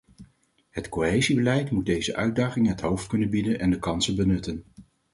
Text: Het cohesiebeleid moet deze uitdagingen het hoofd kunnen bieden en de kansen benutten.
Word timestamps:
Het 0.69 0.89
cohesiebeleid 0.89 1.71
moet 1.71 1.85
deze 1.85 2.15
uitdagingen 2.15 2.71
het 2.71 2.81
hoofd 2.81 3.07
kunnen 3.07 3.29
bieden 3.29 3.59
en 3.59 3.69
de 3.69 3.79
kansen 3.79 4.15
benutten. 4.15 4.63